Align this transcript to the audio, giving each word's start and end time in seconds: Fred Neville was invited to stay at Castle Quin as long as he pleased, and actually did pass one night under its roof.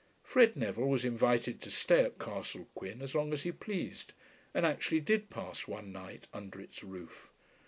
Fred 0.23 0.55
Neville 0.55 0.89
was 0.89 1.05
invited 1.05 1.61
to 1.61 1.69
stay 1.69 2.03
at 2.03 2.17
Castle 2.17 2.67
Quin 2.73 3.03
as 3.03 3.13
long 3.13 3.31
as 3.33 3.43
he 3.43 3.51
pleased, 3.51 4.13
and 4.51 4.65
actually 4.65 4.99
did 4.99 5.29
pass 5.29 5.67
one 5.67 5.91
night 5.91 6.27
under 6.33 6.59
its 6.59 6.83
roof. 6.83 7.29